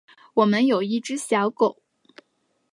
[0.33, 1.77] 我们有一只小狗